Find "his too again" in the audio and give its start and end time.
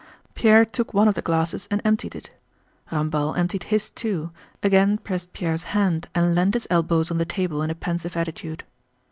3.65-4.97